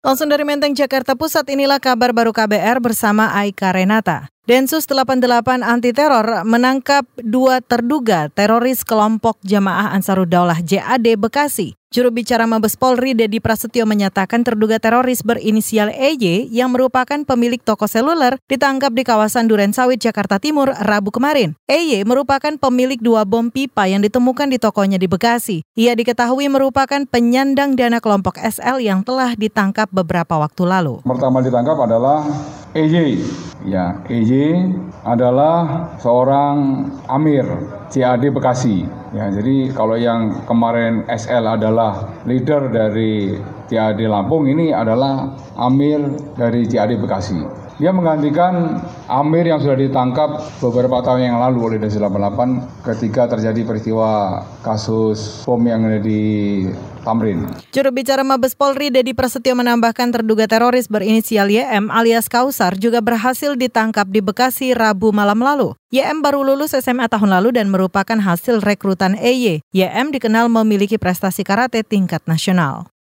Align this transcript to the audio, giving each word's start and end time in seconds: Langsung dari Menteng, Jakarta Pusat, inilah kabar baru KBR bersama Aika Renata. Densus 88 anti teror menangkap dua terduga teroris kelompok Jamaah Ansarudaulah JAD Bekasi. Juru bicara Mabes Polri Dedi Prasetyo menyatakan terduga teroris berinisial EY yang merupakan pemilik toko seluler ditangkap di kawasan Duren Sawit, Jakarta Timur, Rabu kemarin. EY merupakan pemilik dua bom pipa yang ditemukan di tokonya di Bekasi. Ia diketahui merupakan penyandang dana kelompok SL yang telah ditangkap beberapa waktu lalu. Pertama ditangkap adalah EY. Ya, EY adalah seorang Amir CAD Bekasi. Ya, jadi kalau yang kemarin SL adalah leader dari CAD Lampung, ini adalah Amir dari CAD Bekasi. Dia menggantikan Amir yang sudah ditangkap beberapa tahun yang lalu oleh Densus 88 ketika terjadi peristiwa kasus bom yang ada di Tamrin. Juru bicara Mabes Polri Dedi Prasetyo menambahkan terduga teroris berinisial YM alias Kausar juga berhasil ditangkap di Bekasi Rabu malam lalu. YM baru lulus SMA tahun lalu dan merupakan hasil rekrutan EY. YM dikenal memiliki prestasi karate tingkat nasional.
Langsung 0.00 0.32
dari 0.32 0.48
Menteng, 0.48 0.72
Jakarta 0.72 1.12
Pusat, 1.12 1.52
inilah 1.52 1.76
kabar 1.76 2.16
baru 2.16 2.32
KBR 2.32 2.80
bersama 2.80 3.36
Aika 3.36 3.68
Renata. 3.68 4.32
Densus 4.48 4.88
88 4.88 5.60
anti 5.60 5.92
teror 5.92 6.24
menangkap 6.48 7.04
dua 7.20 7.60
terduga 7.60 8.32
teroris 8.32 8.88
kelompok 8.88 9.36
Jamaah 9.44 9.92
Ansarudaulah 9.92 10.64
JAD 10.64 11.20
Bekasi. 11.20 11.76
Juru 11.92 12.08
bicara 12.08 12.46
Mabes 12.48 12.78
Polri 12.78 13.12
Dedi 13.12 13.36
Prasetyo 13.36 13.82
menyatakan 13.84 14.40
terduga 14.40 14.80
teroris 14.80 15.20
berinisial 15.26 15.90
EY 15.90 16.48
yang 16.48 16.72
merupakan 16.72 17.20
pemilik 17.26 17.58
toko 17.60 17.84
seluler 17.84 18.38
ditangkap 18.46 18.94
di 18.94 19.02
kawasan 19.02 19.44
Duren 19.50 19.74
Sawit, 19.74 20.00
Jakarta 20.00 20.40
Timur, 20.40 20.72
Rabu 20.72 21.12
kemarin. 21.12 21.58
EY 21.68 22.06
merupakan 22.08 22.54
pemilik 22.56 22.96
dua 22.96 23.26
bom 23.28 23.52
pipa 23.52 23.90
yang 23.92 24.00
ditemukan 24.00 24.48
di 24.48 24.58
tokonya 24.62 24.96
di 24.96 25.10
Bekasi. 25.10 25.66
Ia 25.76 25.92
diketahui 25.92 26.46
merupakan 26.48 27.04
penyandang 27.04 27.76
dana 27.76 27.98
kelompok 27.98 28.40
SL 28.40 28.80
yang 28.80 29.04
telah 29.04 29.36
ditangkap 29.36 29.90
beberapa 29.90 30.38
waktu 30.40 30.62
lalu. 30.64 31.02
Pertama 31.02 31.42
ditangkap 31.42 31.76
adalah 31.76 32.22
EY. 32.70 33.18
Ya, 33.66 33.98
EY 34.06 34.62
adalah 35.02 35.90
seorang 35.98 36.86
Amir 37.10 37.44
CAD 37.90 38.30
Bekasi. 38.30 38.86
Ya, 39.10 39.26
jadi 39.26 39.74
kalau 39.74 39.98
yang 39.98 40.46
kemarin 40.46 41.02
SL 41.10 41.50
adalah 41.58 42.22
leader 42.30 42.70
dari 42.70 43.34
CAD 43.66 43.98
Lampung, 44.06 44.46
ini 44.46 44.70
adalah 44.70 45.34
Amir 45.58 45.98
dari 46.38 46.62
CAD 46.70 46.94
Bekasi. 46.94 47.42
Dia 47.80 47.96
menggantikan 47.96 48.84
Amir 49.08 49.48
yang 49.48 49.56
sudah 49.56 49.80
ditangkap 49.80 50.60
beberapa 50.60 51.00
tahun 51.00 51.32
yang 51.32 51.40
lalu 51.40 51.58
oleh 51.64 51.78
Densus 51.80 51.96
88 51.96 52.84
ketika 52.84 53.32
terjadi 53.32 53.64
peristiwa 53.64 54.44
kasus 54.60 55.48
bom 55.48 55.64
yang 55.64 55.88
ada 55.88 55.96
di 55.96 56.20
Tamrin. 57.00 57.48
Juru 57.72 57.88
bicara 57.96 58.20
Mabes 58.20 58.52
Polri 58.52 58.92
Dedi 58.92 59.16
Prasetyo 59.16 59.56
menambahkan 59.56 60.12
terduga 60.12 60.44
teroris 60.44 60.92
berinisial 60.92 61.48
YM 61.48 61.88
alias 61.88 62.28
Kausar 62.28 62.76
juga 62.76 63.00
berhasil 63.00 63.56
ditangkap 63.56 64.12
di 64.12 64.20
Bekasi 64.20 64.76
Rabu 64.76 65.08
malam 65.16 65.40
lalu. 65.40 65.72
YM 65.88 66.20
baru 66.20 66.44
lulus 66.44 66.76
SMA 66.76 67.08
tahun 67.08 67.32
lalu 67.40 67.56
dan 67.56 67.72
merupakan 67.72 68.20
hasil 68.20 68.60
rekrutan 68.60 69.16
EY. 69.16 69.64
YM 69.72 70.12
dikenal 70.12 70.52
memiliki 70.52 71.00
prestasi 71.00 71.48
karate 71.48 71.80
tingkat 71.80 72.20
nasional. 72.28 72.92